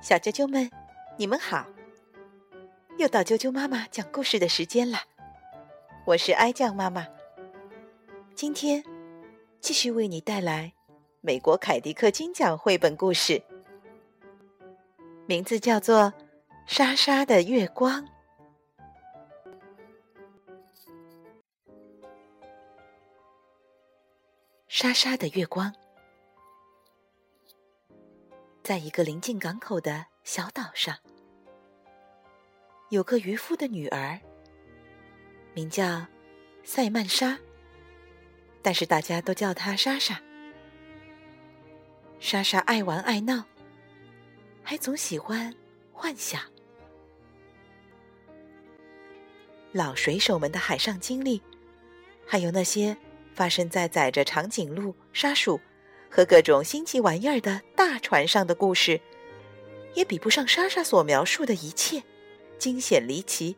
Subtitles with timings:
[0.00, 0.70] 小啾啾们，
[1.16, 1.66] 你们好！
[2.98, 4.98] 又到啾啾妈妈讲故事的时间了，
[6.04, 7.06] 我是哀酱妈妈。
[8.34, 8.84] 今天
[9.60, 10.72] 继续为你带来
[11.20, 13.42] 美国凯迪克金奖绘本故事，
[15.26, 16.12] 名字叫做
[16.66, 18.04] 《沙沙的月光》。
[24.68, 25.74] 沙沙的月光。
[28.68, 30.94] 在一个临近港口的小岛上，
[32.90, 34.20] 有个渔夫的女儿，
[35.54, 36.06] 名叫
[36.62, 37.38] 塞曼莎，
[38.60, 40.20] 但是大家都叫她莎莎。
[42.20, 43.42] 莎莎爱玩爱闹，
[44.62, 45.56] 还总喜欢
[45.90, 46.38] 幻想。
[49.72, 51.42] 老水手们的海上经历，
[52.26, 52.94] 还有那些
[53.32, 55.58] 发生在载着长颈鹿、沙鼠。
[56.10, 59.00] 和各种新奇玩意儿的大船上的故事，
[59.94, 62.02] 也比不上莎莎所描述的一切
[62.58, 63.56] 惊险离奇、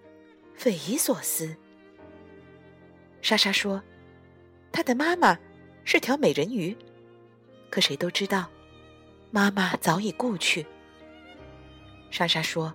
[0.54, 1.56] 匪夷所思。
[3.22, 3.82] 莎莎说
[4.72, 5.38] ：“她的妈妈
[5.84, 6.76] 是条美人鱼，
[7.70, 8.50] 可谁都知道，
[9.30, 10.66] 妈妈早已故去。”
[12.10, 12.74] 莎莎说：“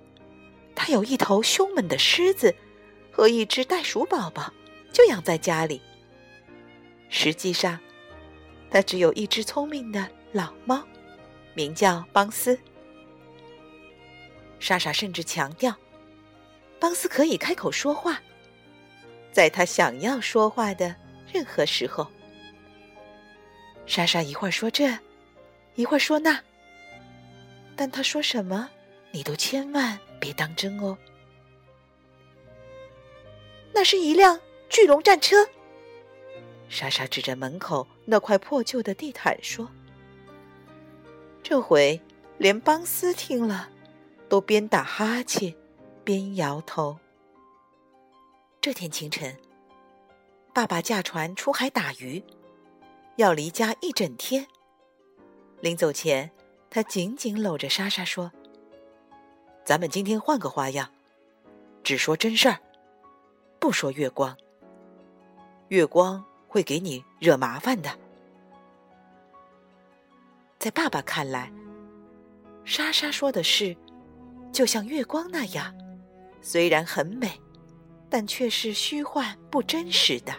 [0.73, 2.55] 她有一头凶猛的狮子
[3.11, 4.53] 和一只袋鼠宝宝，
[4.91, 5.81] 就养在家里。
[7.09, 7.79] 实际上。”
[8.75, 10.85] 那只有一只聪明的老猫，
[11.53, 12.59] 名叫邦斯。
[14.59, 15.73] 莎莎甚至强调，
[16.77, 18.21] 邦斯可以开口说话，
[19.31, 20.93] 在他想要说话的
[21.31, 22.05] 任何时候。
[23.85, 24.93] 莎莎一会儿说这，
[25.75, 26.37] 一会儿说那，
[27.77, 28.69] 但他说什么，
[29.11, 30.97] 你都千万别当真哦。
[33.71, 34.37] 那是一辆
[34.67, 35.47] 巨龙战车。
[36.67, 39.69] 莎莎指着门口那块破旧的地毯说
[41.41, 42.01] ：“这回
[42.37, 43.69] 连邦斯听了，
[44.27, 45.55] 都边打哈欠
[46.03, 46.99] 边摇头。”
[48.59, 49.37] 这天清晨，
[50.53, 52.21] 爸爸驾船出海打鱼，
[53.15, 54.47] 要离家一整天。
[55.61, 56.31] 临走前，
[56.69, 58.31] 他紧紧搂着莎莎说
[59.63, 60.89] ：“咱们今天换个花样，
[61.83, 62.59] 只说真事儿，
[63.59, 64.35] 不说月光。
[65.69, 66.25] 月光。”
[66.55, 67.89] 会给你惹麻烦的。
[70.57, 71.51] 在爸爸看来，
[72.63, 73.75] 莎莎说的是，
[74.53, 75.75] 就像月光那样，
[76.41, 77.29] 虽然很美，
[78.09, 80.33] 但却是虚幻不真实的。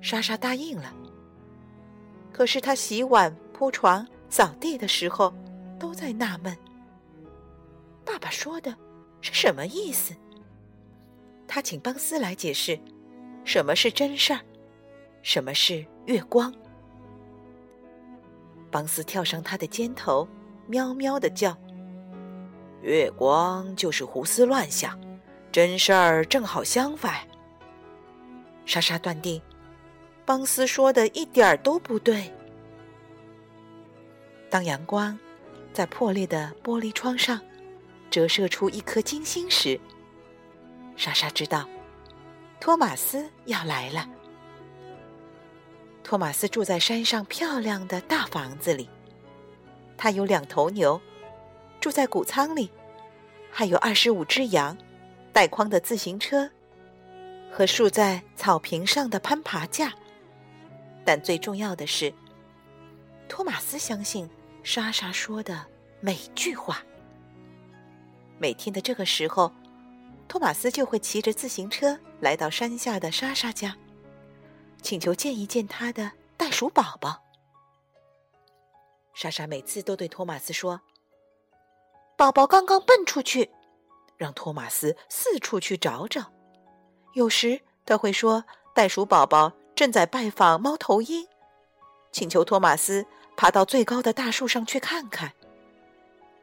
[0.00, 0.92] 莎莎答应了。
[2.32, 5.32] 可是她洗碗、铺床、扫地的时候，
[5.78, 6.58] 都在纳闷：
[8.04, 8.76] 爸爸说的
[9.20, 10.16] 是什么意思？
[11.46, 12.76] 他请邦斯来解释。
[13.52, 14.40] 什么是真事儿？
[15.22, 16.54] 什么是月光？
[18.70, 20.28] 邦斯跳上他的肩头，
[20.68, 21.58] 喵喵的叫。
[22.80, 24.96] 月光就是胡思乱想，
[25.50, 27.26] 真事儿正好相反。
[28.66, 29.42] 莎莎断定，
[30.24, 32.32] 邦斯说的一点儿都不对。
[34.48, 35.18] 当阳光
[35.72, 37.40] 在破裂的玻璃窗上
[38.12, 39.80] 折射出一颗金星时，
[40.94, 41.68] 莎莎知道。
[42.60, 44.06] 托马斯要来了。
[46.04, 48.88] 托马斯住在山上漂亮的大房子里，
[49.96, 51.00] 他有两头牛，
[51.80, 52.70] 住在谷仓里，
[53.50, 54.76] 还有二十五只羊，
[55.32, 56.50] 带筐的自行车，
[57.50, 59.94] 和竖在草坪上的攀爬架。
[61.02, 62.12] 但最重要的是，
[63.26, 64.28] 托马斯相信
[64.62, 65.64] 莎莎说的
[66.00, 66.82] 每句话。
[68.38, 69.50] 每天的这个时候。
[70.30, 73.76] 托马斯就会骑着自行车来到山下的莎莎家，
[74.80, 77.20] 请求见一见他的袋鼠宝宝。
[79.12, 80.80] 莎莎每次都对托马斯说
[82.16, 83.50] ：“宝宝刚刚蹦出去，
[84.16, 86.30] 让托马斯四处去找找。”
[87.14, 91.26] 有时他会说：“袋鼠宝宝正在拜访猫头鹰，
[92.12, 93.04] 请求托马斯
[93.36, 95.32] 爬到最高的大树上去看看。”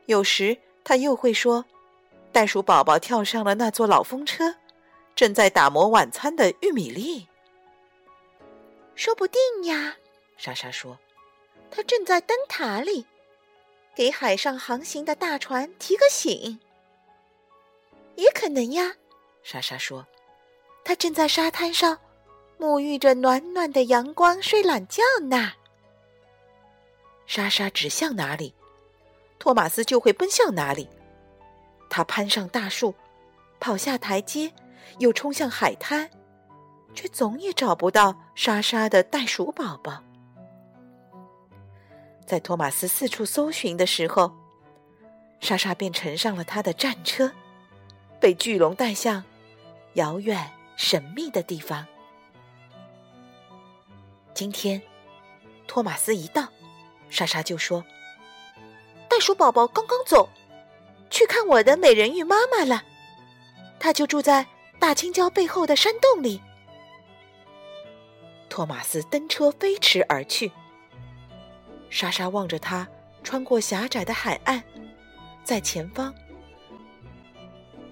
[0.08, 1.64] 有时他又会说。
[2.38, 4.58] 袋鼠宝宝跳上了那座老风车，
[5.16, 7.28] 正在打磨晚餐的玉米粒。
[8.94, 9.98] 说不定呀，
[10.38, 11.00] 莎莎说，
[11.72, 13.08] 他正在灯塔里，
[13.96, 16.60] 给海上航行的大船提个醒。
[18.14, 18.94] 也可能呀，
[19.42, 20.06] 莎莎说，
[20.84, 21.98] 他正在沙滩上
[22.60, 25.54] 沐浴着暖暖的阳光睡懒觉呢。
[27.26, 28.54] 莎莎指向哪里，
[29.40, 30.88] 托马斯就会奔向哪里。
[31.90, 32.94] 他攀上大树，
[33.60, 34.54] 跑下台阶，
[35.00, 36.10] 又冲向海滩，
[36.94, 40.04] 却总也找不到莎莎的袋鼠宝宝。
[42.26, 44.32] 在托马斯四处搜寻的时候，
[45.40, 47.32] 莎莎便乘上了他的战车，
[48.20, 49.24] 被巨龙带向
[49.94, 51.88] 遥远神秘的地方。
[54.34, 54.82] 今天，
[55.68, 56.48] 托马斯一到，
[57.10, 57.84] 莎莎就说
[59.10, 60.30] ：“袋鼠宝宝刚刚走，
[61.10, 62.84] 去看我的美人鱼妈妈了。
[63.80, 64.46] 她就住在
[64.80, 66.42] 大青椒背后的山洞里。”
[68.50, 70.52] 托马斯登车飞驰而去。
[71.90, 72.88] 莎莎望着他
[73.24, 74.62] 穿过狭窄的海岸，
[75.44, 76.14] 在前方，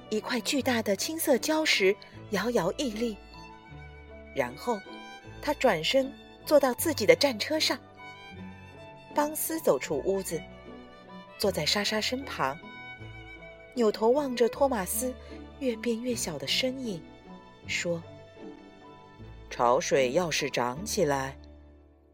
[0.09, 1.95] 一块巨大的青色礁石
[2.31, 3.15] 摇摇屹立。
[4.35, 4.79] 然后，
[5.41, 6.11] 他转身
[6.45, 7.77] 坐到自己的战车上。
[9.13, 10.41] 邦斯走出屋子，
[11.37, 12.57] 坐在莎莎身旁，
[13.75, 15.13] 扭头望着托马斯
[15.59, 17.03] 越变越小的身影，
[17.67, 18.01] 说
[19.51, 21.37] ：“潮水要是涨起来。”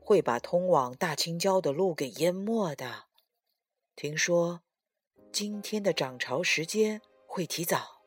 [0.04, 3.06] 会把通往大青礁的路给淹没的。
[3.96, 4.60] 听说
[5.32, 8.02] 今天的涨潮时间会提早。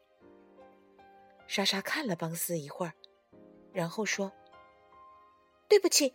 [1.46, 2.92] 莎莎看了邦斯一会儿，
[3.72, 4.30] 然后说
[5.66, 6.12] ：“对不起，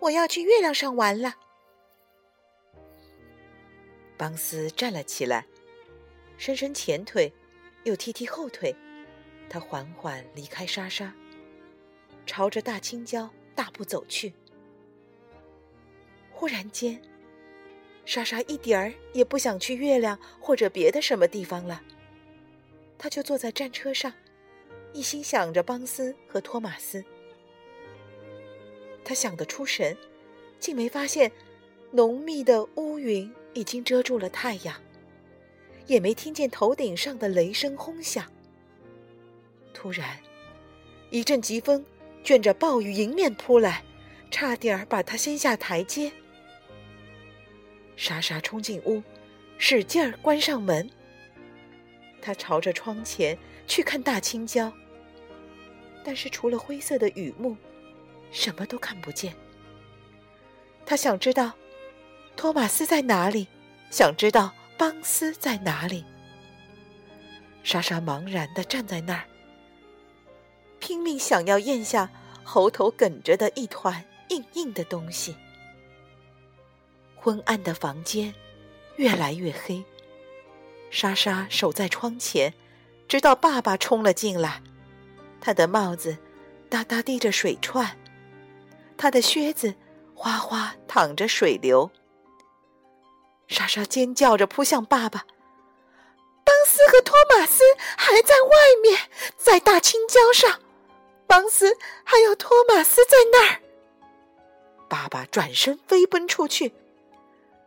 [0.00, 1.34] 我要去月亮上玩了。”
[4.18, 5.46] 邦斯站了起来，
[6.36, 7.32] 伸伸前腿，
[7.84, 8.74] 又踢踢后腿，
[9.48, 11.12] 他缓缓离开莎莎，
[12.26, 14.32] 朝着大青椒大步走去。
[16.30, 17.00] 忽然间，
[18.04, 21.82] 莎莎一点儿也不想去月亮或者别的什么地方了。
[22.98, 24.12] 她就坐在战车上，
[24.92, 27.04] 一心想着邦斯和托马斯。
[29.04, 29.94] 他想得出神，
[30.58, 31.30] 竟没发现
[31.90, 34.80] 浓密的乌云已经遮住了太阳，
[35.86, 38.24] 也没听见头顶上的雷声轰响。
[39.72, 40.18] 突然，
[41.10, 41.84] 一阵疾风
[42.22, 43.84] 卷着暴雨迎面扑来，
[44.30, 46.10] 差点儿把他掀下台阶。
[47.96, 49.02] 莎莎冲进屋，
[49.58, 50.88] 使劲儿关上门。
[52.20, 54.72] 她朝着窗前去看大青椒，
[56.02, 57.56] 但是除了灰色的雨幕，
[58.30, 59.34] 什么都看不见。
[60.86, 61.52] 他想知道
[62.36, 63.46] 托马斯在哪里，
[63.90, 66.04] 想知道邦斯在哪里。
[67.62, 69.24] 莎莎茫然的站在那儿，
[70.78, 72.10] 拼命想要咽下
[72.42, 75.34] 喉头哽着的一团硬硬的东西。
[77.16, 78.34] 昏暗的房间
[78.96, 79.82] 越来越黑。
[80.90, 82.52] 莎莎守在窗前，
[83.08, 84.62] 直到爸爸冲了进来。
[85.40, 86.18] 他的帽子
[86.68, 87.98] 哒哒滴着水串，
[88.96, 89.74] 他的靴子
[90.14, 91.90] 哗哗淌着水流。
[93.46, 95.24] 莎莎尖叫着扑向爸爸。
[96.44, 97.62] 邦斯和托马斯
[97.96, 98.50] 还在外
[98.82, 98.98] 面，
[99.36, 100.60] 在大青礁上。
[101.26, 103.60] 邦斯还有托马斯在那儿。
[104.88, 106.74] 爸爸转身飞奔出去。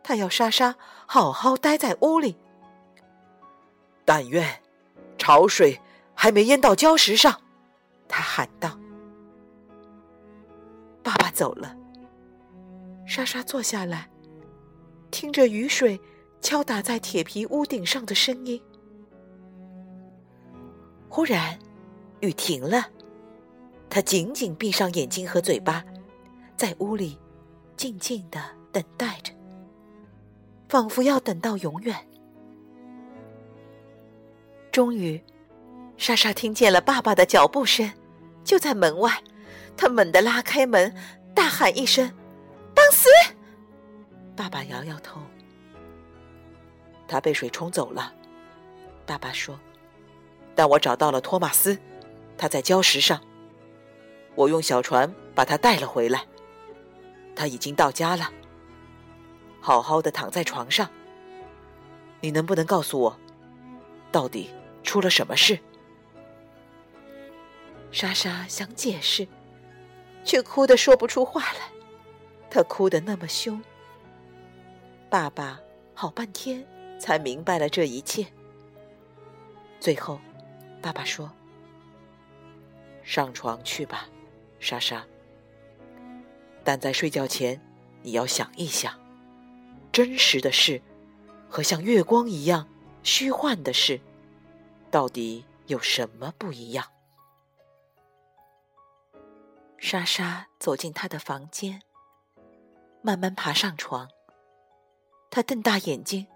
[0.02, 0.76] 他要莎莎
[1.06, 2.36] 好好待在屋里。
[4.04, 4.62] 但愿
[5.18, 5.80] 潮水
[6.14, 7.42] 还没淹到礁石上，
[8.08, 8.78] 他喊道。
[11.02, 11.76] 爸爸走了，
[13.06, 14.08] 莎莎坐下来，
[15.10, 16.00] 听着雨水
[16.40, 18.60] 敲打在铁皮屋顶上的声音。
[21.08, 21.58] 忽然，
[22.20, 22.86] 雨停了，
[23.88, 25.84] 他紧紧闭上眼睛和嘴巴，
[26.56, 27.18] 在屋里
[27.76, 28.40] 静静的
[28.70, 29.32] 等待着。
[30.68, 31.96] 仿佛要等到永远。
[34.70, 35.20] 终于，
[35.96, 37.90] 莎莎听见了爸爸的脚步声，
[38.44, 39.22] 就在门外。
[39.76, 40.94] 她猛地拉开门，
[41.34, 42.12] 大喊一声
[42.76, 43.08] ：“邦斯！”
[44.38, 45.20] 爸爸摇摇头
[47.08, 48.14] ：“他被水冲走了。”
[49.04, 49.58] 爸爸说
[50.54, 51.76] ：“但我找到了托马斯，
[52.36, 53.20] 他在礁石上。
[54.36, 56.24] 我用小船把他带了回来。
[57.34, 58.30] 他已经到家了。”
[59.60, 60.88] 好好的躺在床上，
[62.20, 63.18] 你能不能告诉我，
[64.12, 64.50] 到底
[64.84, 65.58] 出了什么事？
[67.90, 69.26] 莎莎想解释，
[70.22, 71.72] 却哭得说不出话来。
[72.48, 73.60] 她哭得那么凶。
[75.10, 75.58] 爸爸
[75.94, 76.66] 好半天
[77.00, 78.26] 才明白了这一切。
[79.80, 80.20] 最后，
[80.82, 81.30] 爸爸说
[83.02, 84.08] ：“上床去吧，
[84.58, 85.06] 莎莎。
[86.62, 87.58] 但在睡觉前，
[88.02, 88.98] 你要想一想。”
[89.90, 90.82] 真实的事
[91.48, 92.68] 和像月光一样
[93.02, 94.00] 虚幻的事，
[94.90, 96.84] 到底有什么不一样？
[99.78, 101.80] 莎莎走进他的房间，
[103.00, 104.08] 慢慢爬上床。
[105.30, 106.26] 他瞪大眼睛，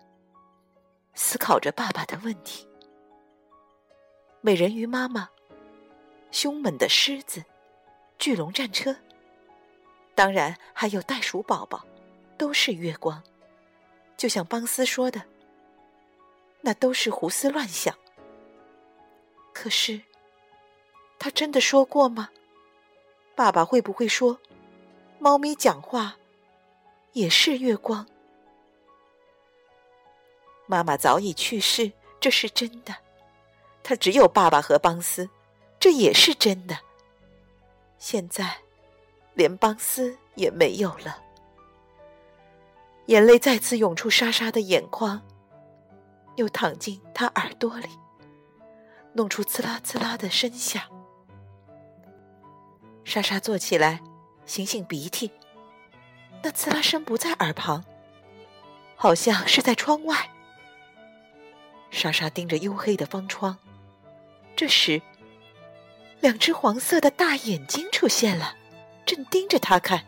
[1.15, 2.69] 思考着爸爸的问题。
[4.41, 5.29] 美人鱼妈妈、
[6.31, 7.45] 凶猛的狮子、
[8.19, 8.97] 巨龙战车，
[10.15, 11.85] 当然还有袋鼠宝宝。
[12.39, 13.23] 都是月光，
[14.17, 15.23] 就像邦斯说的，
[16.61, 17.97] 那都是胡思乱想。
[19.53, 20.01] 可是，
[21.21, 22.31] 他真的说过吗？
[23.37, 24.41] 爸爸会不会说，
[25.21, 26.17] 猫咪讲话
[27.13, 28.05] 也是月光？
[30.67, 32.95] 妈妈早已去世，这是真的。
[33.83, 35.29] 他只有爸爸和邦斯，
[35.81, 36.79] 这也是真的。
[37.99, 38.59] 现在，
[39.35, 41.23] 连邦斯也没有了。
[43.07, 45.21] 眼泪再次涌出莎莎的眼眶，
[46.37, 47.89] 又淌进她耳朵里，
[49.13, 50.83] 弄出刺啦刺啦的声响。
[53.05, 54.01] 莎莎坐起来，
[54.47, 55.33] 擤擤鼻涕，
[56.43, 57.85] 那刺啦声不在耳旁，
[58.95, 60.31] 好像是在窗外。
[61.93, 63.57] 莎莎盯着黝黑的方窗，
[64.57, 65.01] 这时，
[66.21, 68.57] 两只黄色的大眼睛出现了，
[69.07, 70.05] 正盯着她看。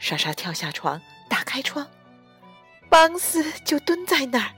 [0.00, 1.00] 莎莎跳下床。
[1.26, 1.88] 打开窗，
[2.88, 4.54] 邦斯就蹲在那儿，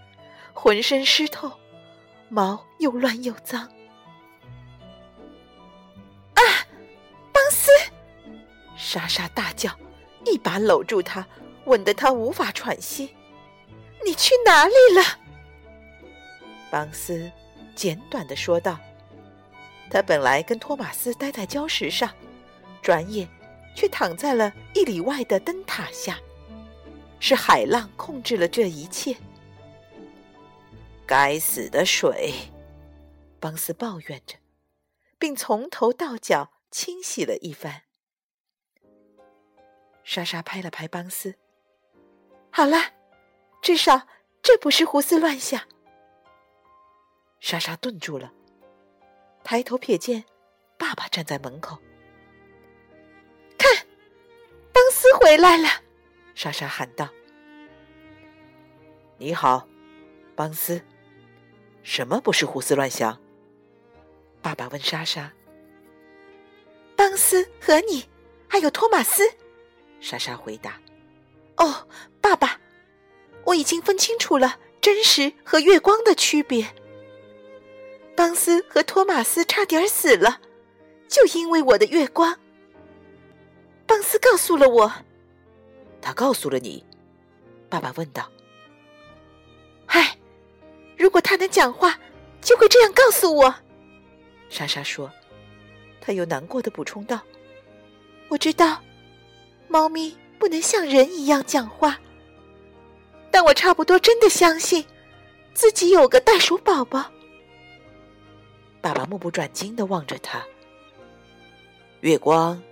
[0.52, 1.50] 浑身湿透，
[2.28, 3.62] 毛又乱又脏。
[6.34, 6.42] 啊，
[7.32, 7.70] 邦斯！
[8.76, 9.70] 莎莎大叫，
[10.26, 11.26] 一把搂住他，
[11.64, 13.16] 吻得他无法喘息。
[14.04, 15.25] 你去哪里了？
[16.70, 17.30] 邦斯
[17.74, 18.78] 简短的说道。
[19.90, 22.12] 他本来跟托马斯待在礁石上，
[22.82, 23.28] 转眼
[23.74, 26.18] 却躺在了一里外的灯塔下。
[27.18, 29.16] 是海浪控制了这一切。
[31.06, 32.34] 该死的水！
[33.38, 34.36] 邦斯抱怨着，
[35.18, 37.82] 并从头到脚清洗了一番。
[40.04, 41.36] 莎莎拍了拍邦斯
[42.50, 42.76] ：“好了，
[43.62, 44.06] 至少
[44.42, 45.62] 这不是胡思乱想。”
[47.40, 48.32] 莎莎顿住了，
[49.44, 50.24] 抬头瞥见
[50.78, 51.78] 爸爸站在门口，
[53.56, 53.86] 看，
[54.72, 55.68] 邦斯回来了。
[56.34, 57.08] 莎莎喊道
[59.18, 59.66] ：“你好，
[60.34, 60.82] 邦斯。
[61.82, 63.20] 什么不是胡思乱想？”
[64.42, 65.32] 爸爸问莎莎。
[66.96, 68.08] “邦斯和你，
[68.48, 69.22] 还有托马斯。”
[70.00, 70.80] 莎莎回答。
[71.56, 71.88] “哦，
[72.20, 72.60] 爸爸，
[73.44, 76.74] 我已经分清楚了真实和月光的区别。
[78.26, 80.40] 邦斯和托马斯差点死了，
[81.06, 82.36] 就因为我的月光。
[83.86, 84.92] 邦斯告诉了我。”
[86.02, 86.84] 他告诉了你，
[87.68, 88.28] 爸爸问道。
[89.86, 90.18] 唉，
[90.96, 91.96] 如果他能讲话，
[92.42, 93.54] 就会这样告诉我。
[94.48, 95.08] 莎莎说，
[96.00, 97.20] 他又难过的补充道
[98.26, 98.82] ：“我知道，
[99.68, 101.96] 猫咪不能像人一样讲话，
[103.30, 104.84] 但我差不多真的相信
[105.54, 107.08] 自己有个袋鼠宝宝。”
[108.80, 110.44] 爸爸目不转睛的望着他。
[112.00, 112.62] 月光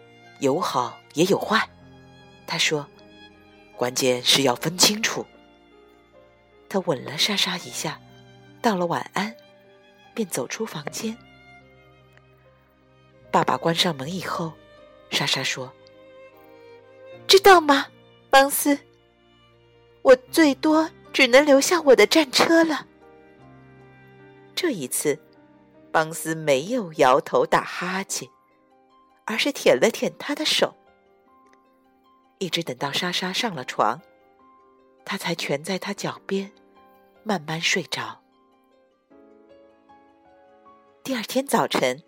[0.41, 1.69] 有好也有坏，
[2.47, 2.87] 他说。
[3.77, 5.27] 关键是要分清楚。
[6.69, 8.01] 他吻了莎莎一下，
[8.63, 9.35] 道了晚安，
[10.15, 11.19] 便走出房间。
[13.33, 14.53] 爸爸关上门以后，
[15.11, 15.73] 莎莎说
[17.27, 17.89] ：“知道吗，
[18.31, 18.79] 邦斯？
[20.03, 22.87] 我最多只能留下我的战车了。”
[24.55, 25.19] 这一次，
[25.95, 28.29] 邦斯没有摇头打哈欠，
[29.27, 30.75] 而是舔了舔他的手。
[32.39, 34.03] 一直等到莎莎上了床，
[35.05, 36.51] 他才蜷在她脚边，
[37.23, 38.21] 慢慢睡着。
[41.05, 42.03] 第二天早晨，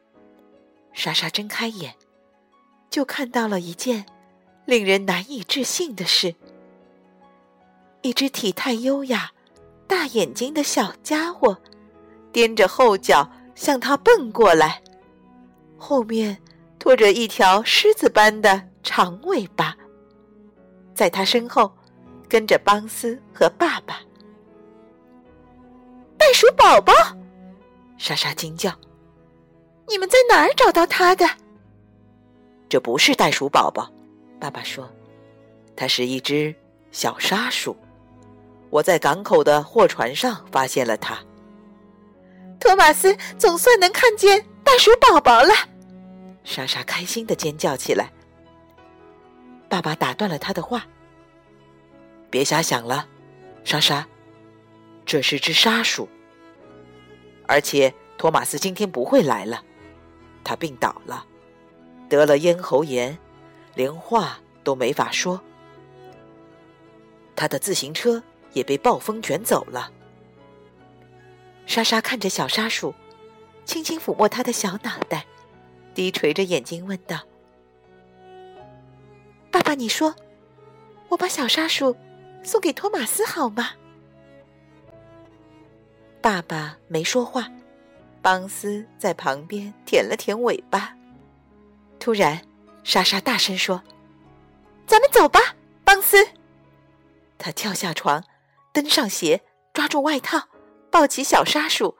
[0.93, 1.95] 莎莎睁开眼，
[2.91, 4.05] 就看到了一件
[4.65, 6.35] 令人难以置信的事：
[8.03, 9.31] 一只体态优雅、
[9.87, 11.61] 大眼睛的小家伙，
[12.33, 14.81] 踮着后脚向他奔过来，
[15.77, 16.37] 后面
[16.79, 19.77] 拖着一条狮子般的长尾巴。
[20.95, 21.73] 在他身后，
[22.29, 23.99] 跟着邦斯和爸爸。
[26.17, 26.93] 袋鼠宝宝，
[27.99, 28.71] 莎莎惊叫
[29.89, 31.27] ：“你们在哪儿找到他的？”
[32.69, 33.91] 这不是袋鼠宝宝，
[34.39, 34.89] 爸爸说
[35.77, 36.55] ：“它是一只
[36.91, 37.77] 小沙鼠。
[38.71, 41.19] 我在港口的货船上发现了它。”
[42.59, 45.53] 托马斯总算能看见袋鼠宝宝了，
[46.45, 48.11] 莎莎开心的尖叫起来。
[49.69, 50.87] 爸爸打断了他的话
[52.31, 53.09] ：“别瞎想了，
[53.65, 54.07] 莎莎，
[55.05, 56.09] 这是只沙鼠。
[57.47, 59.63] 而且托马斯今天不会来了，
[60.43, 61.25] 他病倒了，
[62.09, 63.17] 得了咽喉炎，
[63.75, 65.41] 连话都没法说。
[67.35, 68.23] 他的自行车
[68.53, 69.93] 也被暴风卷走了。”
[71.67, 72.95] 莎莎看着小沙鼠，
[73.65, 75.27] 轻轻抚摸它的小脑袋，
[75.95, 77.21] 低垂着眼睛问道。
[79.51, 80.15] 爸爸，你说，
[81.09, 81.97] 我把小沙鼠
[82.43, 83.73] 送给托马斯好吗？”
[86.23, 87.49] 爸爸没说话，
[88.23, 90.97] 邦斯在旁边舔了舔尾巴。
[91.99, 92.41] 突然，
[92.85, 93.83] 莎莎大声说
[94.87, 95.41] ：“咱们走吧，
[95.85, 96.17] 邦斯！”
[97.39, 98.25] 他跳下床，
[98.73, 99.43] 登上鞋，
[99.73, 100.49] 抓住外套，
[100.99, 101.99] 抱起小沙鼠，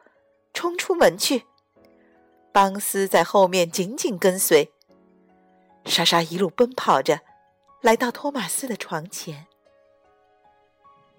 [0.55, 1.45] 冲出门去。
[2.51, 4.73] 邦斯在后面紧紧跟随。
[5.85, 7.21] 莎莎一路奔跑着，
[7.83, 9.49] 来到托马斯的床前。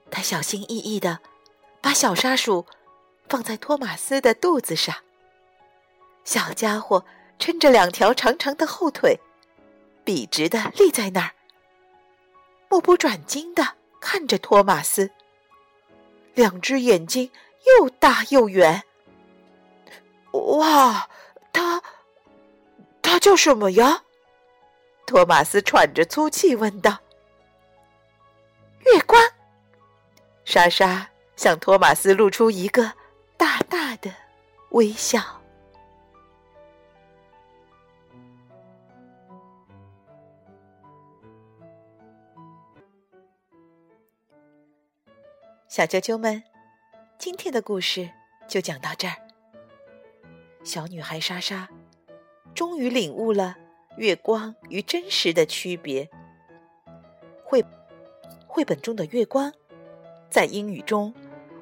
[0.10, 1.20] 他小心翼翼的
[1.80, 2.66] 把小沙鼠。
[3.30, 4.96] 放在托马斯的肚子上，
[6.24, 7.06] 小家伙
[7.38, 9.20] 撑着两条长长的后腿，
[10.04, 11.32] 笔直的立在那儿，
[12.70, 15.12] 目不转睛的看着托马斯，
[16.34, 17.30] 两只眼睛
[17.66, 18.84] 又大又圆。
[20.32, 21.10] 哇，
[21.52, 21.82] 他
[23.02, 24.04] 他叫什么呀？
[25.06, 27.00] 托马斯喘着粗气问道。
[28.80, 29.22] 月光。
[30.46, 32.94] 莎莎向托马斯露出一个。
[33.38, 34.12] 大大的
[34.72, 35.22] 微笑。
[45.68, 46.44] 小啾啾们，
[47.20, 48.10] 今天的故事
[48.48, 49.16] 就讲到这儿。
[50.64, 51.68] 小女孩莎莎
[52.54, 53.58] 终于领悟了
[53.98, 56.08] 月光与真实的区别。
[57.44, 57.66] 绘
[58.46, 59.52] 绘本中的月光，
[60.30, 61.14] 在英语中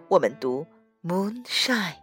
[0.09, 0.67] 我们读。
[1.03, 1.97] Moonshine，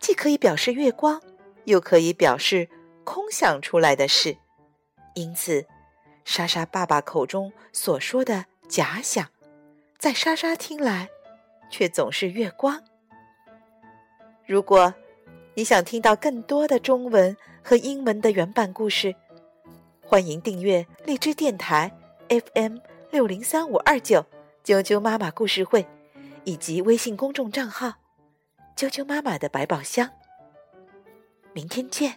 [0.00, 1.22] 既可以表示月光，
[1.64, 2.68] 又可以表示
[3.04, 4.36] 空想出来的事。
[5.14, 5.64] 因此，
[6.24, 9.28] 莎莎爸爸口中所说的假想，
[9.98, 11.08] 在莎莎听来，
[11.70, 12.82] 却总是月光。
[14.46, 14.94] 如果
[15.54, 19.14] 你想听到更多的中文和英文的原版故事，
[20.02, 21.92] 欢迎订阅荔枝电台
[22.28, 22.78] FM
[23.10, 24.24] 六零三五二九
[24.64, 25.86] 啾啾妈妈故事会，
[26.44, 27.94] 以及微信公众账号。
[28.76, 30.08] 啾啾妈妈的百宝箱，
[31.52, 32.16] 明天见。